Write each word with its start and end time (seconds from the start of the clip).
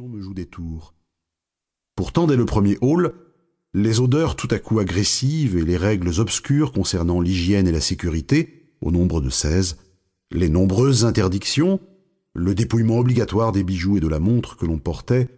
me 0.00 0.22
joue 0.22 0.32
des 0.32 0.46
tours. 0.46 0.94
Pourtant, 1.96 2.26
dès 2.26 2.36
le 2.36 2.46
premier 2.46 2.78
hall, 2.80 3.12
les 3.74 4.00
odeurs 4.00 4.36
tout 4.36 4.48
à 4.50 4.58
coup 4.58 4.78
agressives 4.78 5.56
et 5.56 5.64
les 5.64 5.76
règles 5.76 6.18
obscures 6.18 6.72
concernant 6.72 7.20
l'hygiène 7.20 7.68
et 7.68 7.72
la 7.72 7.80
sécurité, 7.80 8.70
au 8.80 8.90
nombre 8.90 9.20
de 9.20 9.28
seize, 9.28 9.76
les 10.30 10.48
nombreuses 10.48 11.04
interdictions, 11.04 11.78
le 12.34 12.54
dépouillement 12.54 12.98
obligatoire 12.98 13.52
des 13.52 13.64
bijoux 13.64 13.98
et 13.98 14.00
de 14.00 14.08
la 14.08 14.18
montre 14.18 14.56
que 14.56 14.64
l'on 14.64 14.78
portait, 14.78 15.28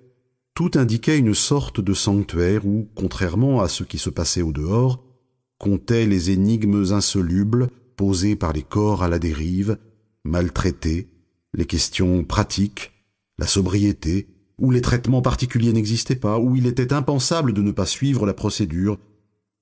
tout 0.55 0.71
indiquait 0.75 1.19
une 1.19 1.35
sorte 1.35 1.81
de 1.81 1.93
sanctuaire 1.93 2.65
où, 2.65 2.89
contrairement 2.95 3.61
à 3.61 3.69
ce 3.69 3.83
qui 3.83 3.99
se 3.99 4.11
passait 4.11 4.43
au 4.43 4.53
dehors, 4.53 5.05
comptaient 5.59 6.07
les 6.07 6.31
énigmes 6.31 6.93
insolubles 6.93 7.71
posées 7.97 8.37
par 8.37 8.53
les 8.53 8.63
corps 8.63 9.03
à 9.03 9.09
la 9.09 9.19
dérive, 9.19 9.79
maltraités, 10.23 11.09
les 11.55 11.67
questions 11.67 12.23
pratiques, 12.23 12.93
la 13.39 13.49
sobriété, 13.49 14.29
où 14.59 14.71
les 14.71 14.81
traitements 14.81 15.23
particuliers 15.23 15.73
n'existaient 15.73 16.15
pas, 16.17 16.39
où 16.39 16.57
il 16.57 16.67
était 16.67 16.93
impensable 16.93 17.53
de 17.53 17.63
ne 17.63 17.73
pas 17.73 17.87
suivre 17.87 18.27
la 18.27 18.35
procédure. 18.35 18.99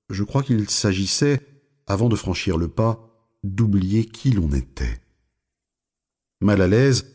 Je 0.09 0.23
crois 0.23 0.43
qu'il 0.43 0.69
s'agissait, 0.69 1.41
avant 1.87 2.09
de 2.09 2.15
franchir 2.15 2.57
le 2.57 2.67
pas, 2.67 3.09
d'oublier 3.43 4.05
qui 4.05 4.31
l'on 4.31 4.51
était. 4.51 5.01
Mal 6.41 6.61
à 6.61 6.67
l'aise, 6.67 7.07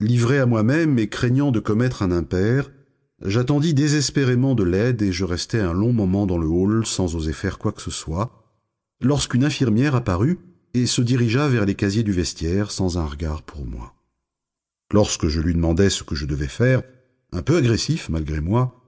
livré 0.00 0.38
à 0.38 0.46
moi-même 0.46 0.98
et 0.98 1.08
craignant 1.08 1.50
de 1.50 1.60
commettre 1.60 2.02
un 2.02 2.10
impair, 2.10 2.70
j'attendis 3.22 3.74
désespérément 3.74 4.54
de 4.54 4.64
l'aide 4.64 5.02
et 5.02 5.12
je 5.12 5.24
restai 5.24 5.60
un 5.60 5.72
long 5.72 5.92
moment 5.92 6.26
dans 6.26 6.38
le 6.38 6.46
hall 6.46 6.86
sans 6.86 7.14
oser 7.16 7.32
faire 7.32 7.58
quoi 7.58 7.72
que 7.72 7.82
ce 7.82 7.90
soit, 7.90 8.44
lorsqu'une 9.00 9.44
infirmière 9.44 9.94
apparut 9.94 10.38
et 10.74 10.86
se 10.86 11.02
dirigea 11.02 11.48
vers 11.48 11.64
les 11.64 11.74
casiers 11.74 12.02
du 12.02 12.12
vestiaire 12.12 12.70
sans 12.70 12.98
un 12.98 13.06
regard 13.06 13.42
pour 13.42 13.64
moi. 13.64 13.94
Lorsque 14.92 15.26
je 15.26 15.40
lui 15.40 15.54
demandai 15.54 15.90
ce 15.90 16.02
que 16.02 16.14
je 16.14 16.26
devais 16.26 16.48
faire, 16.48 16.82
un 17.32 17.42
peu 17.42 17.56
agressif 17.56 18.08
malgré 18.08 18.40
moi, 18.40 18.80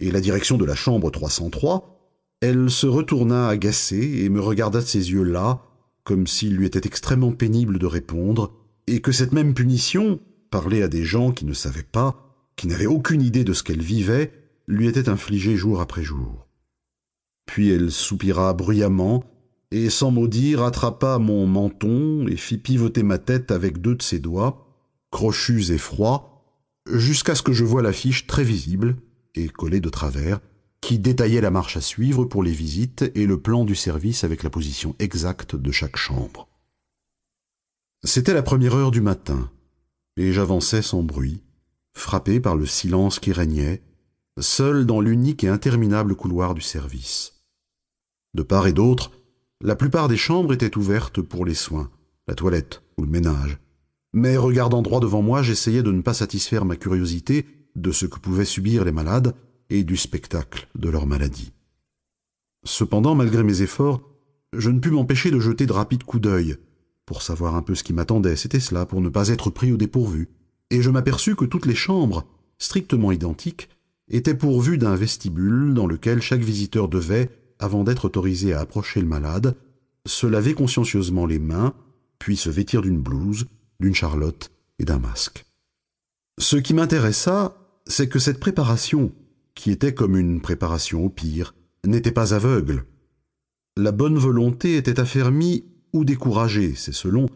et 0.00 0.10
la 0.10 0.20
direction 0.20 0.58
de 0.58 0.64
la 0.64 0.74
chambre 0.74 1.10
303, 1.10 1.96
elle 2.40 2.70
se 2.70 2.86
retourna 2.86 3.48
agacée 3.48 4.22
et 4.22 4.28
me 4.28 4.40
regarda 4.40 4.80
de 4.80 4.86
ses 4.86 5.10
yeux 5.10 5.22
là, 5.22 5.62
comme 6.04 6.26
s'il 6.26 6.56
lui 6.56 6.66
était 6.66 6.86
extrêmement 6.86 7.32
pénible 7.32 7.78
de 7.78 7.86
répondre, 7.86 8.52
et 8.86 9.00
que 9.00 9.12
cette 9.12 9.32
même 9.32 9.54
punition, 9.54 10.20
parler 10.50 10.82
à 10.82 10.88
des 10.88 11.04
gens 11.04 11.32
qui 11.32 11.44
ne 11.44 11.54
savaient 11.54 11.82
pas, 11.82 12.26
qui 12.56 12.68
n'avaient 12.68 12.86
aucune 12.86 13.22
idée 13.22 13.44
de 13.44 13.52
ce 13.52 13.62
qu'elle 13.62 13.82
vivait, 13.82 14.32
lui 14.68 14.86
était 14.86 15.08
infligée 15.08 15.56
jour 15.56 15.80
après 15.80 16.02
jour. 16.02 16.46
Puis 17.46 17.70
elle 17.70 17.90
soupira 17.90 18.52
bruyamment, 18.52 19.24
et 19.70 19.90
sans 19.90 20.10
mot 20.10 20.28
dire 20.28 20.62
attrapa 20.62 21.18
mon 21.18 21.46
menton 21.46 22.26
et 22.28 22.36
fit 22.36 22.58
pivoter 22.58 23.02
ma 23.02 23.18
tête 23.18 23.50
avec 23.50 23.80
deux 23.80 23.96
de 23.96 24.02
ses 24.02 24.20
doigts, 24.20 24.66
crochus 25.10 25.72
et 25.72 25.78
froids, 25.78 26.35
jusqu'à 26.90 27.34
ce 27.34 27.42
que 27.42 27.52
je 27.52 27.64
voie 27.64 27.82
l'affiche 27.82 28.26
très 28.26 28.44
visible 28.44 28.96
et 29.34 29.48
collée 29.48 29.80
de 29.80 29.88
travers, 29.88 30.40
qui 30.80 30.98
détaillait 30.98 31.40
la 31.40 31.50
marche 31.50 31.76
à 31.76 31.80
suivre 31.80 32.24
pour 32.24 32.42
les 32.42 32.52
visites 32.52 33.10
et 33.14 33.26
le 33.26 33.40
plan 33.40 33.64
du 33.64 33.74
service 33.74 34.24
avec 34.24 34.42
la 34.42 34.50
position 34.50 34.94
exacte 34.98 35.56
de 35.56 35.72
chaque 35.72 35.96
chambre. 35.96 36.48
C'était 38.04 38.34
la 38.34 38.42
première 38.42 38.74
heure 38.74 38.90
du 38.90 39.00
matin, 39.00 39.50
et 40.16 40.32
j'avançais 40.32 40.82
sans 40.82 41.02
bruit, 41.02 41.42
frappé 41.94 42.40
par 42.40 42.56
le 42.56 42.66
silence 42.66 43.18
qui 43.18 43.32
régnait, 43.32 43.82
seul 44.38 44.86
dans 44.86 45.00
l'unique 45.00 45.44
et 45.44 45.48
interminable 45.48 46.14
couloir 46.14 46.54
du 46.54 46.60
service. 46.60 47.42
De 48.34 48.42
part 48.42 48.66
et 48.66 48.72
d'autre, 48.72 49.12
la 49.62 49.76
plupart 49.76 50.08
des 50.08 50.16
chambres 50.16 50.52
étaient 50.52 50.76
ouvertes 50.76 51.22
pour 51.22 51.46
les 51.46 51.54
soins, 51.54 51.90
la 52.28 52.34
toilette 52.34 52.82
ou 52.98 53.02
le 53.02 53.08
ménage 53.08 53.58
mais 54.16 54.38
regardant 54.38 54.80
droit 54.80 55.00
devant 55.00 55.20
moi, 55.20 55.42
j'essayais 55.42 55.82
de 55.82 55.92
ne 55.92 56.00
pas 56.00 56.14
satisfaire 56.14 56.64
ma 56.64 56.76
curiosité 56.76 57.44
de 57.74 57.92
ce 57.92 58.06
que 58.06 58.18
pouvaient 58.18 58.46
subir 58.46 58.82
les 58.82 58.90
malades 58.90 59.34
et 59.68 59.84
du 59.84 59.98
spectacle 59.98 60.68
de 60.74 60.88
leur 60.88 61.06
maladie. 61.06 61.52
Cependant, 62.64 63.14
malgré 63.14 63.42
mes 63.42 63.60
efforts, 63.60 64.00
je 64.54 64.70
ne 64.70 64.78
pus 64.78 64.90
m'empêcher 64.90 65.30
de 65.30 65.38
jeter 65.38 65.66
de 65.66 65.72
rapides 65.74 66.04
coups 66.04 66.22
d'œil, 66.22 66.56
pour 67.04 67.20
savoir 67.20 67.56
un 67.56 67.60
peu 67.60 67.74
ce 67.74 67.84
qui 67.84 67.92
m'attendait, 67.92 68.36
c'était 68.36 68.58
cela, 68.58 68.86
pour 68.86 69.02
ne 69.02 69.10
pas 69.10 69.28
être 69.28 69.50
pris 69.50 69.70
au 69.70 69.76
dépourvu, 69.76 70.30
et 70.70 70.80
je 70.80 70.88
m'aperçus 70.88 71.36
que 71.36 71.44
toutes 71.44 71.66
les 71.66 71.74
chambres, 71.74 72.24
strictement 72.56 73.12
identiques, 73.12 73.68
étaient 74.08 74.34
pourvues 74.34 74.78
d'un 74.78 74.96
vestibule 74.96 75.74
dans 75.74 75.86
lequel 75.86 76.22
chaque 76.22 76.40
visiteur 76.40 76.88
devait, 76.88 77.28
avant 77.58 77.84
d'être 77.84 78.06
autorisé 78.06 78.54
à 78.54 78.60
approcher 78.60 79.02
le 79.02 79.08
malade, 79.08 79.56
se 80.06 80.26
laver 80.26 80.54
consciencieusement 80.54 81.26
les 81.26 81.38
mains, 81.38 81.74
puis 82.18 82.38
se 82.38 82.48
vêtir 82.48 82.80
d'une 82.80 83.02
blouse, 83.02 83.44
d'une 83.80 83.94
charlotte 83.94 84.50
et 84.78 84.84
d'un 84.84 84.98
masque. 84.98 85.44
Ce 86.38 86.56
qui 86.56 86.74
m'intéressa, 86.74 87.56
c'est 87.86 88.08
que 88.08 88.18
cette 88.18 88.40
préparation, 88.40 89.12
qui 89.54 89.70
était 89.70 89.94
comme 89.94 90.16
une 90.16 90.40
préparation 90.40 91.04
au 91.04 91.08
pire, 91.08 91.54
n'était 91.86 92.12
pas 92.12 92.34
aveugle. 92.34 92.84
La 93.76 93.92
bonne 93.92 94.18
volonté 94.18 94.76
était 94.76 95.00
affermie 95.00 95.64
ou 95.92 96.04
découragée, 96.04 96.74
c'est 96.74 96.94
selon, 96.94 97.28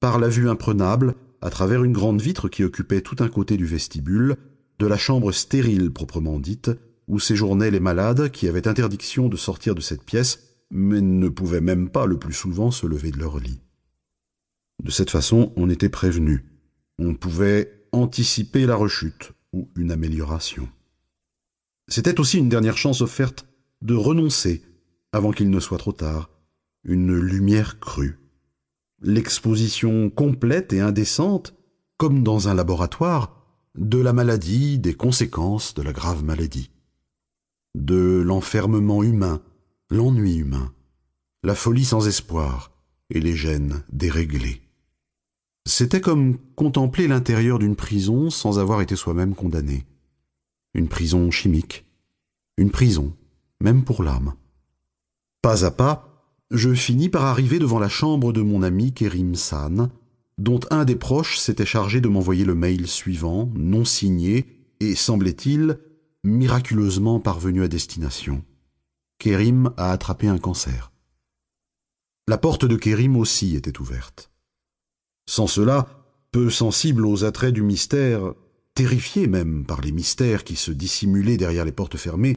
par 0.00 0.18
la 0.18 0.28
vue 0.28 0.48
imprenable, 0.48 1.14
à 1.40 1.50
travers 1.50 1.84
une 1.84 1.92
grande 1.92 2.20
vitre 2.20 2.48
qui 2.48 2.64
occupait 2.64 3.00
tout 3.00 3.16
un 3.20 3.28
côté 3.28 3.56
du 3.56 3.66
vestibule, 3.66 4.36
de 4.78 4.86
la 4.86 4.96
chambre 4.96 5.32
stérile 5.32 5.92
proprement 5.92 6.38
dite, 6.38 6.70
où 7.06 7.18
séjournaient 7.18 7.70
les 7.70 7.80
malades 7.80 8.30
qui 8.30 8.48
avaient 8.48 8.68
interdiction 8.68 9.28
de 9.28 9.36
sortir 9.36 9.74
de 9.74 9.80
cette 9.80 10.04
pièce, 10.04 10.40
mais 10.70 11.00
ne 11.00 11.28
pouvaient 11.28 11.60
même 11.60 11.90
pas 11.90 12.06
le 12.06 12.18
plus 12.18 12.32
souvent 12.32 12.70
se 12.70 12.86
lever 12.86 13.10
de 13.10 13.18
leur 13.18 13.38
lit. 13.38 13.60
De 14.84 14.90
cette 14.90 15.10
façon, 15.10 15.52
on 15.56 15.70
était 15.70 15.88
prévenu. 15.88 16.44
On 16.98 17.14
pouvait 17.14 17.86
anticiper 17.90 18.66
la 18.66 18.76
rechute 18.76 19.32
ou 19.52 19.70
une 19.76 19.90
amélioration. 19.90 20.68
C'était 21.88 22.20
aussi 22.20 22.38
une 22.38 22.50
dernière 22.50 22.76
chance 22.76 23.00
offerte 23.00 23.46
de 23.82 23.94
renoncer 23.94 24.62
avant 25.12 25.30
qu'il 25.30 25.48
ne 25.48 25.60
soit 25.60 25.78
trop 25.78 25.92
tard, 25.92 26.30
une 26.82 27.16
lumière 27.16 27.80
crue. 27.80 28.18
L'exposition 29.00 30.10
complète 30.10 30.72
et 30.72 30.80
indécente, 30.80 31.54
comme 31.96 32.22
dans 32.22 32.48
un 32.48 32.54
laboratoire, 32.54 33.42
de 33.76 33.98
la 33.98 34.12
maladie, 34.12 34.78
des 34.78 34.94
conséquences 34.94 35.74
de 35.74 35.82
la 35.82 35.92
grave 35.92 36.24
maladie, 36.24 36.70
de 37.74 38.22
l'enfermement 38.24 39.02
humain, 39.02 39.42
l'ennui 39.90 40.36
humain, 40.36 40.72
la 41.42 41.54
folie 41.54 41.84
sans 41.84 42.06
espoir 42.06 42.72
et 43.10 43.20
les 43.20 43.34
gènes 43.34 43.82
déréglés. 43.92 44.63
C'était 45.66 46.02
comme 46.02 46.36
contempler 46.56 47.08
l'intérieur 47.08 47.58
d'une 47.58 47.76
prison 47.76 48.28
sans 48.28 48.58
avoir 48.58 48.82
été 48.82 48.96
soi-même 48.96 49.34
condamné. 49.34 49.86
Une 50.74 50.88
prison 50.88 51.30
chimique. 51.30 51.86
Une 52.58 52.70
prison, 52.70 53.16
même 53.60 53.82
pour 53.82 54.02
l'âme. 54.02 54.34
Pas 55.40 55.64
à 55.64 55.70
pas, 55.70 56.14
je 56.50 56.74
finis 56.74 57.08
par 57.08 57.24
arriver 57.24 57.58
devant 57.58 57.78
la 57.78 57.88
chambre 57.88 58.32
de 58.32 58.42
mon 58.42 58.62
ami 58.62 58.92
Kerim 58.92 59.34
San, 59.34 59.90
dont 60.36 60.60
un 60.70 60.84
des 60.84 60.96
proches 60.96 61.38
s'était 61.38 61.64
chargé 61.64 62.00
de 62.00 62.08
m'envoyer 62.08 62.44
le 62.44 62.54
mail 62.54 62.86
suivant, 62.86 63.50
non 63.54 63.84
signé, 63.84 64.46
et, 64.80 64.94
semblait-il, 64.94 65.78
miraculeusement 66.24 67.20
parvenu 67.20 67.62
à 67.62 67.68
destination. 67.68 68.44
Kerim 69.18 69.72
a 69.76 69.92
attrapé 69.92 70.28
un 70.28 70.38
cancer. 70.38 70.92
La 72.28 72.38
porte 72.38 72.64
de 72.64 72.76
Kerim 72.76 73.16
aussi 73.16 73.56
était 73.56 73.80
ouverte. 73.80 74.30
Sans 75.34 75.48
cela, 75.48 75.88
peu 76.30 76.48
sensible 76.48 77.04
aux 77.04 77.24
attraits 77.24 77.52
du 77.52 77.64
mystère, 77.64 78.34
terrifié 78.72 79.26
même 79.26 79.64
par 79.66 79.80
les 79.80 79.90
mystères 79.90 80.44
qui 80.44 80.54
se 80.54 80.70
dissimulaient 80.70 81.36
derrière 81.36 81.64
les 81.64 81.72
portes 81.72 81.96
fermées, 81.96 82.36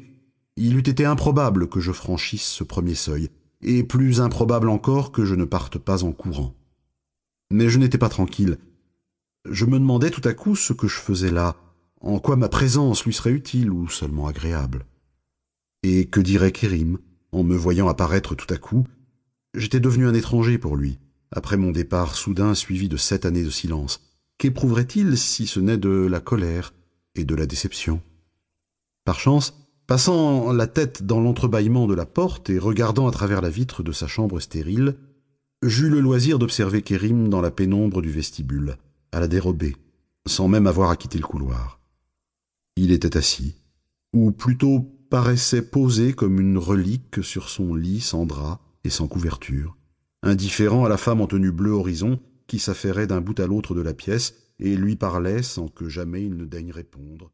il 0.55 0.75
eût 0.75 0.79
été 0.79 1.05
improbable 1.05 1.69
que 1.69 1.79
je 1.79 1.91
franchisse 1.91 2.47
ce 2.47 2.63
premier 2.63 2.95
seuil, 2.95 3.29
et 3.61 3.83
plus 3.83 4.19
improbable 4.19 4.67
encore 4.67 5.11
que 5.11 5.25
je 5.25 5.35
ne 5.35 5.45
parte 5.45 5.77
pas 5.77 6.03
en 6.03 6.11
courant. 6.11 6.55
Mais 7.51 7.69
je 7.69 7.77
n'étais 7.77 7.99
pas 7.99 8.09
tranquille. 8.09 8.57
Je 9.47 9.65
me 9.65 9.77
demandais 9.77 10.09
tout 10.09 10.27
à 10.27 10.33
coup 10.33 10.55
ce 10.55 10.73
que 10.73 10.87
je 10.87 10.97
faisais 10.97 11.29
là, 11.29 11.55
en 12.01 12.17
quoi 12.17 12.35
ma 12.35 12.49
présence 12.49 13.05
lui 13.05 13.13
serait 13.13 13.29
utile 13.29 13.69
ou 13.69 13.87
seulement 13.89 14.25
agréable. 14.25 14.87
Et 15.83 16.07
que 16.07 16.19
dirait 16.19 16.51
Kérim, 16.51 16.97
en 17.31 17.43
me 17.43 17.55
voyant 17.55 17.89
apparaître 17.89 18.33
tout 18.33 18.51
à 18.51 18.57
coup? 18.57 18.87
J'étais 19.53 19.79
devenu 19.79 20.07
un 20.07 20.15
étranger 20.15 20.57
pour 20.57 20.75
lui 20.75 20.97
après 21.37 21.55
mon 21.55 21.69
départ 21.69 22.15
soudain 22.15 22.55
suivi 22.55 22.89
de 22.89 22.97
sept 22.97 23.23
années 23.23 23.43
de 23.43 23.51
silence 23.51 24.01
Qu'éprouverait-il 24.39 25.15
si 25.19 25.45
ce 25.45 25.59
n'est 25.59 25.77
de 25.77 26.07
la 26.09 26.19
colère 26.19 26.73
et 27.13 27.25
de 27.25 27.35
la 27.35 27.45
déception? 27.45 28.01
Par 29.05 29.19
chance, 29.19 29.53
passant 29.85 30.51
la 30.51 30.65
tête 30.65 31.03
dans 31.03 31.21
l'entrebâillement 31.21 31.85
de 31.85 31.93
la 31.93 32.07
porte 32.07 32.49
et 32.49 32.57
regardant 32.57 33.07
à 33.07 33.11
travers 33.11 33.41
la 33.41 33.51
vitre 33.51 33.83
de 33.83 33.91
sa 33.91 34.07
chambre 34.07 34.39
stérile, 34.39 34.97
j'eus 35.61 35.89
le 35.89 35.99
loisir 35.99 36.39
d'observer 36.39 36.81
Kérim 36.81 37.29
dans 37.29 37.41
la 37.41 37.51
pénombre 37.51 38.01
du 38.01 38.09
vestibule, 38.09 38.77
à 39.11 39.19
la 39.19 39.27
dérobée, 39.27 39.75
sans 40.25 40.47
même 40.47 40.65
avoir 40.65 40.89
à 40.89 40.95
quitter 40.95 41.19
le 41.19 41.27
couloir. 41.27 41.79
Il 42.77 42.91
était 42.91 43.15
assis, 43.15 43.53
ou 44.11 44.31
plutôt 44.31 44.79
paraissait 45.11 45.61
posé 45.61 46.13
comme 46.13 46.39
une 46.39 46.57
relique 46.57 47.23
sur 47.23 47.49
son 47.49 47.75
lit 47.75 48.01
sans 48.01 48.25
drap 48.25 48.59
et 48.83 48.89
sans 48.89 49.07
couverture 49.07 49.77
indifférent 50.23 50.85
à 50.85 50.89
la 50.89 50.97
femme 50.97 51.21
en 51.21 51.27
tenue 51.27 51.51
bleu 51.51 51.71
horizon 51.71 52.19
qui 52.47 52.59
s'affairait 52.59 53.07
d'un 53.07 53.21
bout 53.21 53.39
à 53.39 53.47
l'autre 53.47 53.75
de 53.75 53.81
la 53.81 53.93
pièce 53.93 54.35
et 54.59 54.75
lui 54.75 54.95
parlait 54.95 55.43
sans 55.43 55.67
que 55.67 55.89
jamais 55.89 56.23
il 56.23 56.35
ne 56.35 56.45
daigne 56.45 56.71
répondre. 56.71 57.31